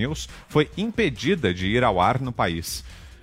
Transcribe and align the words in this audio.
News 0.00 0.28
foi 0.48 0.70
impedida 0.76 1.52
de 1.52 1.66
ir 1.66 1.84
ao 1.84 2.00
ar 2.00 2.20
no 2.20 2.32
país. 2.32 2.82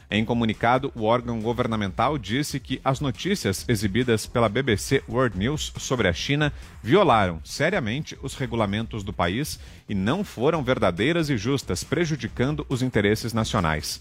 Em 0.10 0.24
comunicado, 0.24 0.90
o 0.96 1.04
órgão 1.04 1.42
governamental 1.42 2.18
disse 2.18 2.62
que 2.62 2.80
as 2.84 3.02
notícias 3.02 3.66
exibidas 3.68 4.26
pela 4.26 4.48
BBC 4.48 5.04
World 5.10 5.38
News 5.38 5.74
sobre 5.78 6.08
a 6.08 6.14
China 6.14 6.54
violaram 6.82 7.42
seriamente 7.44 8.18
os 8.24 8.34
regulamentos 8.34 9.04
do 9.04 9.12
país 9.12 9.60
e 9.90 9.94
não 9.94 10.24
foram 10.24 10.64
verdadeiras 10.64 11.30
e 11.30 11.38
justas, 11.38 11.84
prejudicando 11.84 12.66
os 12.70 12.82
interesses 12.82 13.34
nacionais. 13.34 14.00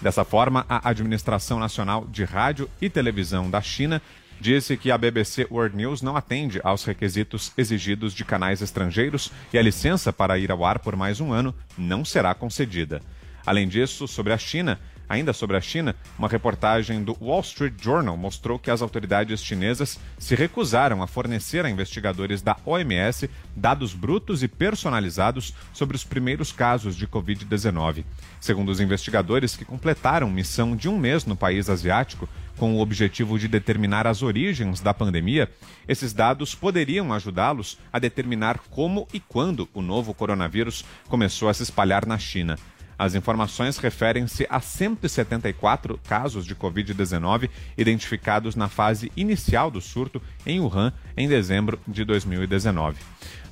Dessa 0.00 0.24
forma, 0.24 0.64
a 0.68 0.88
Administração 0.88 1.58
Nacional 1.58 2.06
de 2.06 2.22
Rádio 2.22 2.70
e 2.80 2.88
Televisão 2.88 3.50
da 3.50 3.60
China 3.60 4.00
disse 4.40 4.76
que 4.76 4.90
a 4.90 4.98
BBC 4.98 5.46
World 5.50 5.76
News 5.76 6.02
não 6.02 6.16
atende 6.16 6.60
aos 6.62 6.84
requisitos 6.84 7.52
exigidos 7.56 8.12
de 8.12 8.24
canais 8.24 8.62
estrangeiros 8.62 9.32
e 9.52 9.58
a 9.58 9.62
licença 9.62 10.12
para 10.12 10.38
ir 10.38 10.50
ao 10.50 10.64
ar 10.64 10.78
por 10.78 10.96
mais 10.96 11.20
um 11.20 11.32
ano 11.32 11.54
não 11.76 12.04
será 12.04 12.34
concedida. 12.34 13.00
Além 13.44 13.66
disso, 13.66 14.06
sobre 14.06 14.32
a 14.32 14.38
China, 14.38 14.78
Ainda 15.08 15.32
sobre 15.32 15.56
a 15.56 15.60
China, 15.60 15.96
uma 16.18 16.28
reportagem 16.28 17.02
do 17.02 17.16
Wall 17.20 17.40
Street 17.40 17.74
Journal 17.80 18.16
mostrou 18.16 18.58
que 18.58 18.70
as 18.70 18.82
autoridades 18.82 19.42
chinesas 19.42 19.98
se 20.18 20.34
recusaram 20.34 21.02
a 21.02 21.06
fornecer 21.06 21.64
a 21.64 21.70
investigadores 21.70 22.42
da 22.42 22.56
OMS 22.66 23.30
dados 23.56 23.94
brutos 23.94 24.42
e 24.42 24.48
personalizados 24.48 25.54
sobre 25.72 25.96
os 25.96 26.04
primeiros 26.04 26.52
casos 26.52 26.94
de 26.94 27.06
Covid-19. 27.06 28.04
Segundo 28.38 28.68
os 28.68 28.80
investigadores 28.80 29.56
que 29.56 29.64
completaram 29.64 30.30
missão 30.30 30.76
de 30.76 30.88
um 30.88 30.98
mês 30.98 31.24
no 31.24 31.36
país 31.36 31.70
asiático, 31.70 32.28
com 32.58 32.74
o 32.74 32.80
objetivo 32.80 33.38
de 33.38 33.48
determinar 33.48 34.06
as 34.06 34.22
origens 34.22 34.80
da 34.80 34.92
pandemia, 34.92 35.48
esses 35.86 36.12
dados 36.12 36.54
poderiam 36.54 37.12
ajudá-los 37.12 37.78
a 37.92 37.98
determinar 37.98 38.58
como 38.70 39.08
e 39.14 39.20
quando 39.20 39.68
o 39.72 39.80
novo 39.80 40.12
coronavírus 40.12 40.84
começou 41.08 41.48
a 41.48 41.54
se 41.54 41.62
espalhar 41.62 42.04
na 42.04 42.18
China. 42.18 42.58
As 42.98 43.14
informações 43.14 43.78
referem-se 43.78 44.44
a 44.50 44.60
174 44.60 46.00
casos 46.08 46.44
de 46.44 46.54
Covid-19 46.56 47.48
identificados 47.76 48.56
na 48.56 48.68
fase 48.68 49.12
inicial 49.16 49.70
do 49.70 49.80
surto 49.80 50.20
em 50.44 50.58
Wuhan 50.58 50.92
em 51.16 51.28
dezembro 51.28 51.78
de 51.86 52.04
2019. 52.04 52.98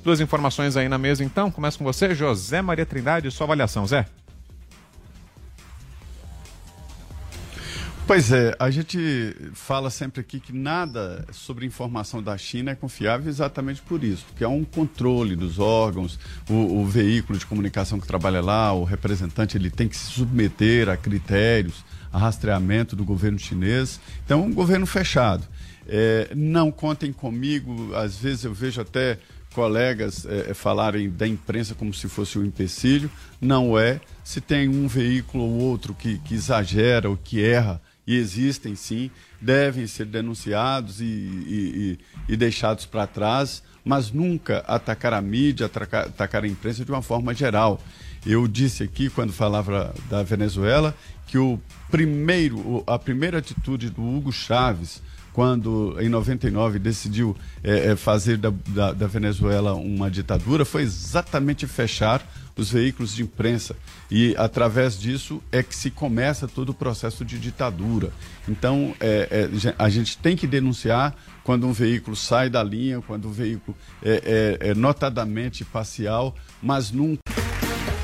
Duas 0.03 0.19
informações 0.19 0.75
aí 0.75 0.89
na 0.89 0.97
mesa, 0.97 1.23
então. 1.23 1.49
Começa 1.49 1.77
com 1.77 1.83
você, 1.85 2.13
José 2.13 2.61
Maria 2.61 2.85
Trindade. 2.85 3.31
Sua 3.31 3.45
avaliação, 3.45 3.87
Zé. 3.87 4.05
Pois 8.07 8.31
é, 8.31 8.55
a 8.57 8.71
gente 8.71 9.35
fala 9.51 9.89
sempre 9.89 10.21
aqui 10.21 10.39
que 10.39 10.53
nada 10.53 11.25
sobre 11.29 11.65
informação 11.65 12.23
da 12.23 12.37
China 12.37 12.71
é 12.71 12.75
confiável 12.75 13.27
exatamente 13.27 13.81
por 13.81 14.01
isso, 14.01 14.23
porque 14.27 14.45
há 14.45 14.47
um 14.47 14.63
controle 14.63 15.35
dos 15.35 15.59
órgãos, 15.59 16.17
o, 16.49 16.53
o, 16.53 16.85
veículo 16.85 17.37
de 17.37 17.45
comunicação 17.45 17.99
que 17.99 18.07
trabalha 18.07 18.39
lá, 18.39 18.71
o 18.71 18.85
representante, 18.85 19.57
ele 19.57 19.69
tem 19.69 19.89
que 19.89 19.97
se 19.97 20.05
submeter 20.05 20.87
a 20.87 20.95
critérios, 20.95 21.83
a 22.09 22.17
rastreamento 22.17 22.95
do 22.95 23.03
governo 23.03 23.37
chinês. 23.37 23.99
Então, 24.23 24.41
um 24.41 24.53
governo 24.53 24.85
fechado. 24.85 25.45
É, 25.85 26.29
não 26.33 26.71
contem 26.71 27.11
comigo, 27.11 27.93
às 27.93 28.15
vezes 28.15 28.45
eu 28.45 28.53
vejo 28.53 28.79
até 28.79 29.19
colegas 29.53 30.25
é, 30.25 30.53
falarem 30.53 31.09
da 31.09 31.27
imprensa 31.27 31.75
como 31.75 31.93
se 31.93 32.07
fosse 32.07 32.39
um 32.39 32.45
empecilho. 32.45 33.11
Não 33.41 33.77
é. 33.77 33.99
Se 34.23 34.39
tem 34.39 34.69
um 34.69 34.87
veículo 34.87 35.43
ou 35.43 35.59
outro 35.59 35.93
que, 35.93 36.19
que 36.19 36.35
exagera 36.35 37.09
ou 37.09 37.17
que 37.17 37.43
erra, 37.43 37.81
e 38.07 38.15
existem 38.15 38.73
sim, 38.73 39.11
devem 39.41 39.85
ser 39.85 40.05
denunciados 40.05 41.01
e, 41.01 41.03
e, 41.03 41.99
e 42.29 42.37
deixados 42.37 42.85
para 42.85 43.05
trás, 43.05 43.61
mas 43.83 44.11
nunca 44.11 44.59
atacar 44.67 45.13
a 45.13 45.21
mídia, 45.21 45.65
atacar, 45.65 46.05
atacar 46.05 46.43
a 46.45 46.47
imprensa 46.47 46.85
de 46.85 46.91
uma 46.91 47.01
forma 47.01 47.33
geral. 47.33 47.81
Eu 48.25 48.47
disse 48.47 48.83
aqui, 48.83 49.09
quando 49.09 49.33
falava 49.33 49.93
da 50.09 50.23
Venezuela, 50.23 50.95
que 51.27 51.37
o 51.37 51.59
primeiro, 51.91 52.83
a 52.87 52.97
primeira 52.97 53.39
atitude 53.39 53.89
do 53.89 54.01
Hugo 54.01 54.31
Chávez, 54.31 55.01
quando 55.37 55.95
em 55.99 56.09
99 56.09 56.79
decidiu 56.79 57.37
é, 57.63 57.95
fazer 57.95 58.37
da, 58.37 58.51
da, 58.69 58.91
da 58.91 59.05
Venezuela 59.05 59.75
uma 59.75 60.09
ditadura, 60.09 60.65
foi 60.65 60.81
exatamente 60.81 61.67
fechar 61.67 62.27
os 62.55 62.71
veículos 62.71 63.13
de 63.13 63.21
imprensa. 63.21 63.75
E 64.09 64.33
através 64.35 64.99
disso 64.99 65.39
é 65.51 65.61
que 65.61 65.75
se 65.75 65.91
começa 65.91 66.47
todo 66.47 66.69
o 66.69 66.73
processo 66.73 67.23
de 67.23 67.37
ditadura. 67.37 68.11
Então, 68.49 68.95
é, 68.99 69.47
é, 69.63 69.75
a 69.77 69.87
gente 69.89 70.17
tem 70.17 70.35
que 70.35 70.47
denunciar 70.47 71.15
quando 71.43 71.67
um 71.67 71.71
veículo 71.71 72.15
sai 72.15 72.49
da 72.49 72.63
linha, 72.63 72.99
quando 73.05 73.25
o 73.25 73.29
um 73.29 73.31
veículo 73.31 73.77
é, 74.01 74.57
é, 74.59 74.69
é 74.69 74.73
notadamente 74.73 75.63
parcial, 75.63 76.35
mas 76.63 76.89
nunca. 76.89 77.19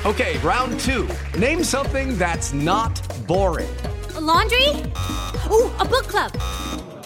Ok, 0.04 0.38
round 0.44 0.76
two. 0.76 1.08
Name 1.36 1.64
something 1.64 2.16
that's 2.16 2.52
not 2.52 3.02
boring. 3.26 3.66
A 4.14 4.20
laundry? 4.20 4.68
Uh, 5.50 5.68
a 5.80 5.84
book 5.84 6.06
club. 6.06 6.30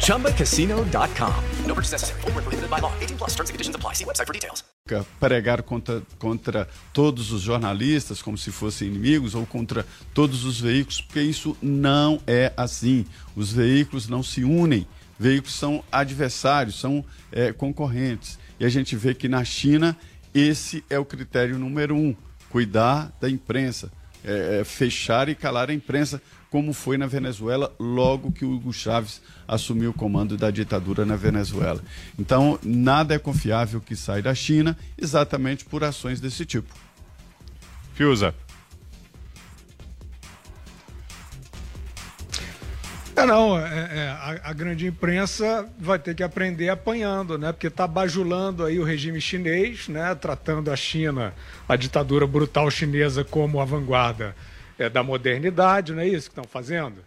ChumbaCasino.com. 0.00 1.66
No 1.66 1.74
purchase 1.74 1.92
necessary. 1.92 2.20
Full 2.22 2.32
prohibited 2.32 2.70
by 2.70 2.80
law. 2.80 2.92
18 3.00 3.18
plus 3.18 3.30
terms 3.34 3.50
and 3.50 3.54
conditions 3.54 3.76
apply. 3.76 3.94
See 3.94 4.04
website 4.04 4.26
for 4.26 4.32
details. 4.32 4.64
Pregar 5.20 5.62
contra, 5.62 6.02
contra 6.18 6.66
todos 6.94 7.30
os 7.30 7.42
jornalistas 7.42 8.22
como 8.22 8.38
se 8.38 8.50
fossem 8.50 8.88
inimigos 8.88 9.34
ou 9.34 9.44
contra 9.44 9.84
todos 10.14 10.44
os 10.44 10.58
veículos, 10.58 11.02
porque 11.02 11.20
isso 11.20 11.54
não 11.60 12.22
é 12.26 12.52
assim. 12.56 13.04
Os 13.36 13.52
veículos 13.52 14.08
não 14.08 14.22
se 14.22 14.44
unem. 14.44 14.86
Veículos 15.18 15.54
são 15.54 15.84
adversários, 15.92 16.80
são 16.80 17.04
é, 17.30 17.52
concorrentes. 17.52 18.38
E 18.58 18.64
a 18.64 18.68
gente 18.70 18.96
vê 18.96 19.14
que 19.14 19.28
na 19.28 19.44
China 19.44 19.94
esse 20.34 20.82
é 20.88 20.98
o 20.98 21.04
critério 21.04 21.58
número 21.58 21.94
um: 21.94 22.16
cuidar 22.48 23.12
da 23.20 23.28
imprensa, 23.28 23.92
é, 24.24 24.60
é, 24.60 24.64
fechar 24.64 25.28
e 25.28 25.34
calar 25.34 25.68
a 25.68 25.74
imprensa, 25.74 26.22
como 26.50 26.72
foi 26.72 26.96
na 26.96 27.06
Venezuela 27.06 27.74
logo 27.78 28.32
que 28.32 28.44
o 28.44 28.52
Hugo 28.52 28.72
Chávez 28.72 29.20
assumiu 29.46 29.90
o 29.90 29.94
comando 29.94 30.36
da 30.36 30.50
ditadura 30.50 31.04
na 31.04 31.16
Venezuela. 31.16 31.82
Então, 32.18 32.58
nada 32.62 33.14
é 33.14 33.18
confiável 33.18 33.80
que 33.80 33.94
sai 33.94 34.22
da 34.22 34.34
China 34.34 34.76
exatamente 34.96 35.64
por 35.64 35.84
ações 35.84 36.20
desse 36.20 36.46
tipo. 36.46 36.74
Fiusa. 37.94 38.34
É, 43.18 43.26
não, 43.26 43.58
é, 43.58 43.64
é, 43.64 44.08
a, 44.10 44.50
a, 44.50 44.52
grande 44.52 44.86
imprensa 44.86 45.68
vai 45.76 45.98
ter 45.98 46.14
que 46.14 46.22
aprender 46.22 46.68
apanhando, 46.68 47.36
né? 47.36 47.50
Porque 47.50 47.66
está 47.66 47.84
bajulando 47.84 48.64
aí 48.64 48.78
o 48.78 48.84
regime 48.84 49.20
chinês, 49.20 49.88
né? 49.88 50.14
Tratando 50.14 50.70
a 50.70 50.76
China, 50.76 51.34
a 51.68 51.74
ditadura 51.74 52.28
brutal 52.28 52.70
chinesa 52.70 53.24
como 53.24 53.60
a 53.60 53.64
vanguarda 53.64 54.36
é, 54.78 54.88
da 54.88 55.02
modernidade, 55.02 55.92
não 55.92 56.02
é 56.02 56.08
isso 56.08 56.28
que 56.28 56.38
estão 56.38 56.44
fazendo? 56.44 57.04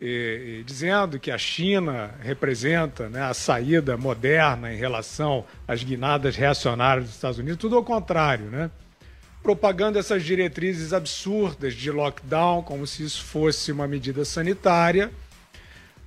E, 0.00 0.58
e, 0.60 0.64
dizendo 0.64 1.18
que 1.18 1.30
a 1.30 1.38
China 1.38 2.14
representa 2.20 3.08
né, 3.08 3.22
a 3.22 3.32
saída 3.32 3.96
moderna 3.96 4.72
em 4.72 4.76
relação 4.76 5.44
às 5.66 5.82
guinadas 5.82 6.36
reacionárias 6.36 7.06
dos 7.06 7.14
Estados 7.14 7.38
Unidos, 7.38 7.58
tudo 7.58 7.76
ao 7.76 7.84
contrário, 7.84 8.46
né? 8.46 8.70
Propagando 9.42 9.98
essas 9.98 10.24
diretrizes 10.24 10.92
absurdas 10.92 11.74
de 11.74 11.90
lockdown, 11.90 12.62
como 12.62 12.86
se 12.86 13.04
isso 13.04 13.22
fosse 13.24 13.70
uma 13.70 13.86
medida 13.86 14.24
sanitária 14.24 15.10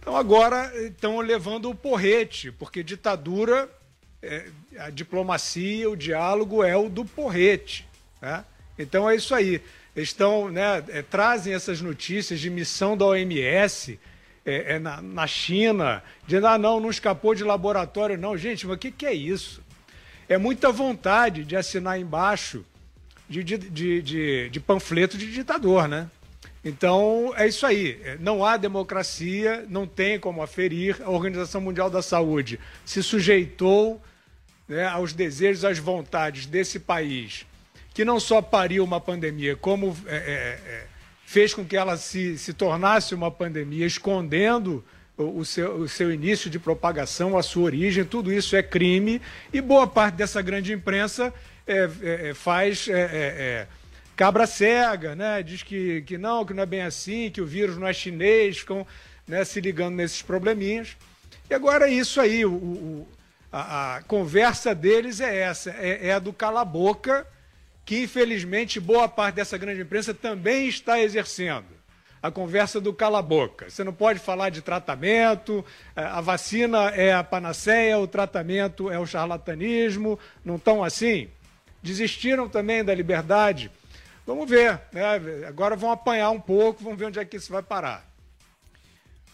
então 0.07 0.15
agora 0.15 0.71
estão 0.85 1.19
levando 1.19 1.69
o 1.69 1.75
porrete, 1.75 2.49
porque 2.49 2.81
ditadura, 2.81 3.69
é, 4.21 4.45
a 4.77 4.89
diplomacia, 4.89 5.89
o 5.89 5.97
diálogo 5.97 6.63
é 6.63 6.77
o 6.77 6.87
do 6.87 7.03
porrete. 7.03 7.85
Né? 8.21 8.45
Então 8.79 9.09
é 9.09 9.17
isso 9.17 9.35
aí. 9.35 9.61
Estão, 10.01 10.49
né, 10.49 10.83
é, 10.89 11.01
trazem 11.01 11.53
essas 11.53 11.81
notícias 11.81 12.39
de 12.39 12.49
missão 12.49 12.95
da 12.95 13.05
OMS 13.05 13.99
é, 14.45 14.75
é, 14.75 14.79
na, 14.79 15.01
na, 15.01 15.27
China, 15.27 16.03
dizendo, 16.25 16.47
ah, 16.47 16.57
não, 16.57 16.79
não 16.79 16.89
escapou 16.89 17.35
de 17.35 17.43
laboratório, 17.43 18.17
não. 18.17 18.37
Gente, 18.37 18.65
mas 18.65 18.75
o 18.75 18.79
que, 18.79 18.91
que 18.91 19.05
é 19.05 19.13
isso? 19.13 19.61
é 20.29 20.37
muita 20.37 20.71
vontade 20.71 21.43
de 21.43 21.55
assinar 21.55 21.99
embaixo 21.99 22.65
de, 23.29 23.43
de, 23.43 23.57
de, 23.57 24.01
de, 24.01 24.49
de 24.49 24.59
panfleto 24.59 25.17
de 25.17 25.31
ditador, 25.31 25.87
né? 25.87 26.09
Então, 26.63 27.33
é 27.37 27.47
isso 27.47 27.65
aí. 27.65 28.17
Não 28.19 28.43
há 28.43 28.57
democracia, 28.57 29.65
não 29.69 29.87
tem 29.87 30.19
como 30.19 30.41
aferir. 30.41 30.97
A 31.01 31.09
Organização 31.09 31.61
Mundial 31.61 31.89
da 31.89 32.01
Saúde 32.01 32.59
se 32.83 33.01
sujeitou 33.01 34.01
né, 34.67 34.85
aos 34.85 35.13
desejos, 35.13 35.63
às 35.63 35.79
vontades 35.79 36.45
desse 36.45 36.77
país, 36.79 37.45
que 37.97 38.05
não 38.05 38.19
só 38.19 38.43
pariu 38.43 38.83
uma 38.83 39.01
pandemia, 39.01 39.55
como 39.55 39.97
é, 40.05 40.17
é, 40.17 40.19
é, 40.71 40.85
fez 41.25 41.51
com 41.51 41.65
que 41.65 41.75
ela 41.75 41.97
se, 41.97 42.37
se 42.37 42.53
tornasse 42.53 43.15
uma 43.15 43.31
pandemia, 43.31 43.87
escondendo 43.87 44.85
o, 45.17 45.39
o, 45.39 45.43
seu, 45.43 45.77
o 45.77 45.89
seu 45.89 46.13
início 46.13 46.47
de 46.47 46.59
propagação, 46.59 47.35
a 47.35 47.41
sua 47.41 47.63
origem. 47.63 48.05
Tudo 48.05 48.31
isso 48.31 48.55
é 48.55 48.61
crime. 48.61 49.19
E 49.51 49.59
boa 49.59 49.87
parte 49.87 50.13
dessa 50.13 50.43
grande 50.43 50.71
imprensa 50.71 51.33
é, 51.65 51.89
é, 52.03 52.29
é, 52.29 52.33
faz 52.35 52.87
cabra 54.15 54.45
cega, 54.45 55.15
né? 55.15 55.41
Diz 55.41 55.63
que, 55.63 56.03
que 56.03 56.19
não, 56.19 56.45
que 56.45 56.53
não 56.53 56.61
é 56.61 56.67
bem 56.67 56.83
assim, 56.83 57.31
que 57.31 57.41
o 57.41 57.47
vírus 57.47 57.79
não 57.79 57.87
é 57.87 57.93
chinês, 57.93 58.59
ficam 58.59 58.85
né, 59.27 59.43
se 59.43 59.59
ligando 59.59 59.95
nesses 59.95 60.21
probleminhas. 60.21 60.95
E 61.49 61.53
agora 61.55 61.89
é 61.89 61.91
isso 61.91 62.21
aí, 62.21 62.45
o, 62.45 62.51
o 62.53 63.07
a, 63.51 63.95
a, 63.95 64.01
conversa 64.03 64.75
deles 64.75 65.19
é 65.19 65.39
essa, 65.39 65.71
é, 65.71 66.09
é 66.09 66.13
a 66.13 66.19
do 66.19 66.31
cala-boca, 66.31 67.25
que 67.87 68.03
infelizmente 68.03 68.79
boa 68.79 69.07
parte 69.07 69.35
dessa 69.35 69.57
grande 69.57 69.81
imprensa 69.81 70.13
também 70.13 70.67
está 70.67 71.01
exercendo 71.01 71.65
a 72.21 72.29
conversa 72.29 72.79
do 72.79 72.93
cala-boca. 72.93 73.67
Você 73.69 73.83
não 73.83 73.93
pode 73.93 74.19
falar 74.19 74.49
de 74.49 74.61
tratamento, 74.61 75.65
é, 75.95 76.03
a 76.03 76.21
vacina 76.21 76.89
é 76.89 77.13
a 77.13 77.23
panaceia, 77.23 77.97
o 77.97 78.07
tratamento 78.07 78.91
é 78.91 78.99
o 78.99 79.05
charlatanismo, 79.07 80.19
não 80.45 80.57
estão 80.57 80.83
assim? 80.83 81.29
Desistiram 81.81 82.47
também 82.47 82.83
da 82.83 82.93
liberdade 82.93 83.71
Vamos 84.27 84.49
ver. 84.49 84.81
Né? 84.91 85.45
Agora 85.47 85.77
vão 85.77 85.89
apanhar 85.89 86.29
um 86.31 86.39
pouco, 86.39 86.83
vamos 86.83 86.99
ver 86.99 87.05
onde 87.05 87.17
é 87.17 87.23
que 87.23 87.37
isso 87.37 87.51
vai 87.51 87.63
parar. 87.63 88.05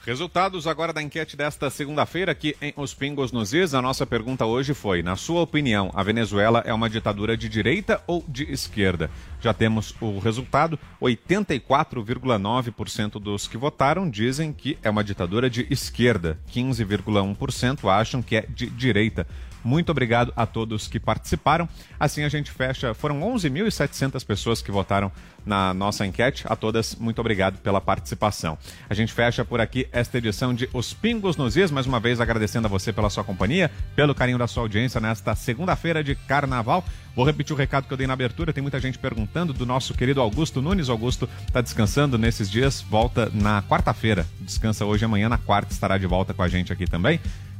Resultados 0.06 0.68
agora 0.68 0.92
da 0.92 1.02
enquete 1.02 1.38
desta 1.38 1.70
segunda-feira 1.70 2.34
aqui 2.34 2.58
em 2.62 2.74
Os 2.76 2.94
Pingos 2.94 3.32
nos 3.32 3.54
Is. 3.54 3.74
A 3.74 3.82
nossa 3.82 4.06
pergunta 4.06 4.46
hoje 4.46 4.74
foi: 4.74 5.02
na 5.02 5.16
sua 5.16 5.40
opinião, 5.40 5.90
a 5.96 6.04
Venezuela 6.04 6.62
é 6.66 6.74
uma 6.74 6.90
ditadura 6.90 7.38
de 7.38 7.48
direita 7.48 8.04
ou 8.06 8.22
de 8.28 8.44
esquerda? 8.52 9.10
Já 9.40 9.54
temos 9.54 9.96
o 10.02 10.20
resultado: 10.20 10.78
84,9% 11.02 13.12
dos 13.12 13.48
que 13.48 13.56
votaram 13.56 14.10
dizem 14.10 14.52
que 14.52 14.78
é 14.84 14.90
uma 14.90 15.06
ditadura 15.06 15.50
de 15.50 15.66
esquerda, 15.70 16.38
15,1% 16.52 17.90
acham 17.90 18.22
que 18.22 18.36
é 18.36 18.42
de 18.42 18.70
direita. 18.70 19.26
Muito 19.64 19.92
obrigado 19.92 20.34
a 20.36 20.46
todos 20.46 20.88
que 20.88 21.00
participaram. 21.00 21.68
Assim 22.00 22.24
a 22.24 22.30
gente 22.30 22.52
fecha. 22.52 22.94
Foram 22.94 23.22
11.700 23.22 24.26
pessoas 24.26 24.62
que 24.62 24.72
votaram 24.72 25.12
na 25.46 25.74
nossa 25.74 26.06
enquete. 26.06 26.46
A 26.48 26.56
todas, 26.56 26.96
muito 26.96 27.20
obrigado 27.20 27.58
pela 27.60 27.80
participação. 27.80 28.58
A 28.90 28.94
gente 28.94 29.14
fecha 29.14 29.46
por 29.46 29.62
aqui 29.62 29.88
esta 29.92 30.18
edição 30.18 30.54
de 30.54 30.70
Os 30.74 30.94
Pingos 30.94 31.38
nos 31.38 31.56
Is. 31.56 31.72
Mais 31.72 31.86
uma 31.86 32.00
vez 32.00 32.20
agradecendo 32.20 32.68
a 32.68 32.70
você 32.70 32.92
pela 32.92 33.10
sua 33.10 33.24
companhia, 33.24 33.72
pelo 33.96 34.14
carinho 34.16 34.38
da 34.38 34.48
sua 34.48 34.64
audiência 34.64 35.00
nesta 35.00 35.36
segunda-feira 35.36 36.04
de 36.04 36.16
carnaval. 36.16 36.84
Vou 37.16 37.26
repetir 37.26 37.54
o 37.54 37.58
recado 37.58 37.88
que 37.88 37.94
eu 37.94 37.98
dei 37.98 38.08
na 38.08 38.14
abertura. 38.14 38.52
Tem 38.52 38.62
muita 38.62 38.80
gente 38.80 38.98
perguntando 38.98 39.54
do 39.54 39.66
nosso 39.66 39.94
querido 39.94 40.20
Augusto 40.20 40.62
Nunes. 40.62 40.90
Augusto 40.90 41.30
está 41.48 41.62
descansando 41.62 42.18
nesses 42.18 42.50
dias, 42.50 42.82
volta 42.82 43.32
na 43.34 43.62
quarta-feira. 43.64 44.26
Descansa 44.40 44.86
hoje 44.86 45.06
amanhã, 45.06 45.30
na 45.30 45.38
quarta, 45.38 45.72
estará 45.72 45.98
de 45.98 46.08
volta 46.08 46.34
com 46.34 46.42
a 46.42 46.48
gente 46.48 46.74
aqui 46.74 46.86
também. 46.86 47.20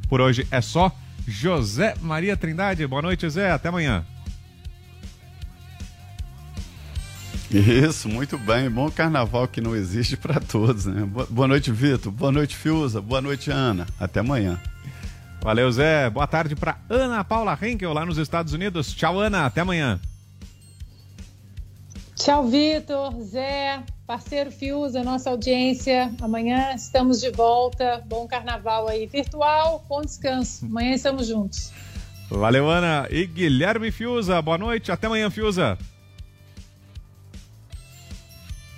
Por 0.10 0.22
hoje 0.22 0.48
é 0.52 0.62
só. 0.62 0.92
José 1.28 1.96
Maria 2.02 2.36
Trindade. 2.36 2.86
Boa 2.88 3.02
noite, 3.02 3.30
Zé. 3.30 3.52
Até 3.52 3.70
amanhã. 3.70 4.06
Isso, 7.52 8.10
muito 8.10 8.38
bem. 8.38 8.70
Bom 8.70 8.90
carnaval 8.90 9.48
que 9.48 9.62
não 9.62 9.76
existe 9.76 10.18
para 10.18 10.40
todos, 10.40 10.86
né? 10.86 11.08
Boa 11.30 11.48
noite, 11.48 11.72
Vitor. 11.72 12.12
Boa 12.12 12.32
noite, 12.32 12.56
Fiuza. 12.56 13.00
Boa 13.00 13.22
noite, 13.22 13.52
Ana. 13.52 13.86
Até 14.00 14.22
amanhã. 14.22 14.60
Valeu, 15.42 15.72
Zé. 15.72 16.10
Boa 16.10 16.26
tarde 16.26 16.56
para 16.56 16.78
Ana 16.90 17.24
Paula 17.24 17.58
Henkel, 17.62 17.94
lá 17.94 18.06
nos 18.06 18.18
Estados 18.18 18.54
Unidos. 18.54 18.94
Tchau, 18.94 19.20
Ana. 19.20 19.46
Até 19.46 19.62
amanhã. 19.62 20.00
Tchau, 22.24 22.48
Vitor, 22.48 23.20
Zé, 23.22 23.84
parceiro 24.08 24.50
Fiuza, 24.50 25.04
nossa 25.04 25.30
audiência. 25.30 26.10
Amanhã 26.22 26.74
estamos 26.74 27.20
de 27.20 27.30
volta. 27.30 28.02
Bom 28.06 28.26
carnaval 28.26 28.88
aí 28.88 29.06
virtual, 29.06 29.86
bom 29.90 30.00
descanso. 30.00 30.66
Amanhã 30.66 30.94
estamos 30.94 31.28
juntos. 31.28 31.74
Valeu, 32.30 32.70
Ana. 32.70 33.10
E 33.12 33.26
Guilherme 33.26 33.92
Fiuza, 33.92 34.42
boa 34.42 34.58
noite. 34.58 34.90
Até 34.90 35.08
amanhã, 35.08 35.30
Fiuza. 35.30 35.78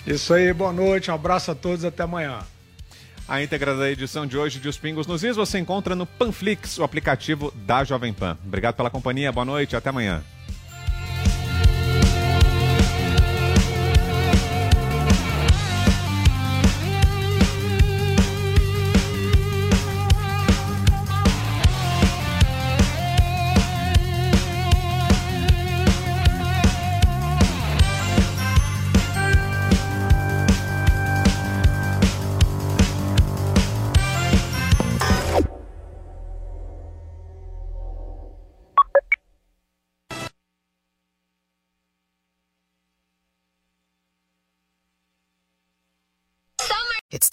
Isso 0.07 0.33
aí, 0.33 0.51
boa 0.51 0.73
noite. 0.73 1.11
Um 1.11 1.13
abraço 1.13 1.51
a 1.51 1.55
todos. 1.55 1.85
Até 1.85 2.01
amanhã. 2.01 2.39
A 3.27 3.43
íntegra 3.43 3.77
da 3.77 3.91
edição 3.91 4.25
de 4.25 4.39
hoje 4.39 4.59
de 4.59 4.67
Os 4.67 4.77
Pingos 4.79 5.05
nos 5.05 5.23
Is 5.23 5.35
você 5.35 5.59
encontra 5.59 5.95
no 5.95 6.07
Panflix, 6.07 6.79
o 6.79 6.83
aplicativo 6.83 7.53
da 7.55 7.83
Jovem 7.83 8.11
Pan. 8.11 8.39
Obrigado 8.43 8.73
pela 8.73 8.89
companhia, 8.89 9.31
boa 9.31 9.45
noite, 9.45 9.75
até 9.75 9.91
amanhã. 9.91 10.23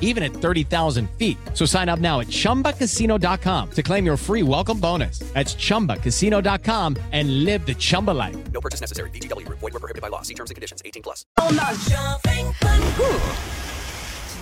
even 0.00 0.22
at 0.22 0.32
30,000 0.32 1.08
feet. 1.12 1.38
So 1.54 1.64
sign 1.64 1.88
up 1.88 2.00
now 2.00 2.20
at 2.20 2.26
chumbacasino.com 2.26 3.70
to 3.70 3.82
claim 3.82 4.04
your 4.04 4.16
free 4.16 4.42
welcome 4.42 4.80
bonus. 4.80 5.20
That's 5.32 5.54
chumbacasino.com 5.54 6.96
and 7.12 7.44
live 7.44 7.64
the 7.64 7.74
Chumba 7.74 8.10
life. 8.10 8.36
No 8.52 8.60
purchase 8.60 8.80
necessary. 8.80 9.10
VGW 9.10 9.46
Group. 9.46 9.60
Void 9.60 9.72
where 9.72 9.80
prohibited 9.80 10.02
by 10.02 10.08
law. 10.08 10.22
See 10.22 10.34
terms 10.34 10.50
and 10.50 10.56
conditions. 10.56 10.82
18 10.84 11.02
plus. 11.02 11.24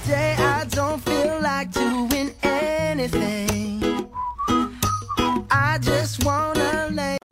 Today 0.04 0.34
I 0.38 0.64
don't 0.70 1.04
feel 1.04 1.40
like 1.42 1.70
doing 1.70 2.32
anything. 2.42 4.08
I 5.50 5.78
just 5.80 6.24
wanna 6.24 6.62
lay. 6.62 6.87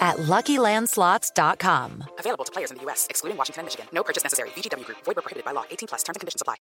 at 0.00 0.16
LuckyLandSlots.com. 0.18 2.04
Available 2.18 2.44
to 2.44 2.52
players 2.52 2.70
in 2.70 2.76
the 2.76 2.82
U.S., 2.84 3.06
excluding 3.10 3.36
Washington 3.36 3.60
and 3.60 3.66
Michigan. 3.66 3.86
No 3.92 4.04
purchase 4.04 4.22
necessary. 4.22 4.50
VGW 4.50 4.84
Group. 4.84 4.98
Void 5.04 5.16
where 5.16 5.22
prohibited 5.22 5.44
by 5.44 5.52
law. 5.52 5.64
18 5.70 5.88
plus. 5.88 6.02
Terms 6.02 6.16
and 6.16 6.20
conditions 6.20 6.42
apply. 6.42 6.56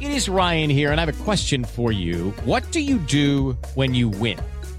It 0.00 0.12
is 0.12 0.28
Ryan 0.28 0.70
here, 0.70 0.92
and 0.92 1.00
I 1.00 1.04
have 1.04 1.20
a 1.20 1.24
question 1.24 1.64
for 1.64 1.92
you. 1.92 2.30
What 2.44 2.70
do 2.72 2.80
you 2.80 2.98
do 2.98 3.52
when 3.74 3.94
you 3.94 4.08
win? 4.08 4.38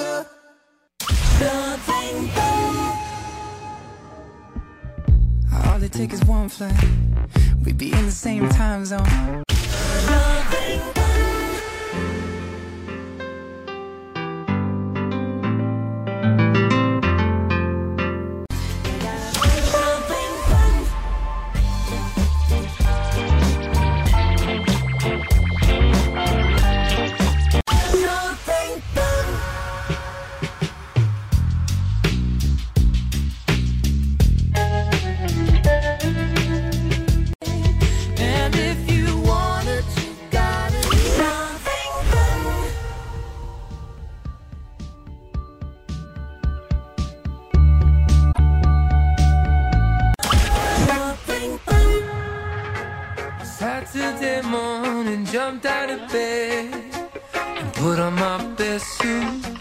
Sugar. 0.00 0.26
All 5.66 5.82
it 5.82 5.92
takes 5.92 6.14
is 6.14 6.24
one 6.24 6.48
flight. 6.48 6.72
We'd 7.64 7.78
be 7.78 7.92
in 7.92 8.06
the 8.06 8.12
same 8.12 8.48
time 8.48 8.84
zone. 8.86 9.44
Saturday 53.60 54.40
morning, 54.40 55.26
jumped 55.26 55.66
out 55.66 55.90
of 55.90 56.10
bed 56.10 56.72
and 57.34 57.72
put 57.74 57.98
on 57.98 58.14
my 58.14 58.42
best 58.54 58.86
suit. 58.96 59.59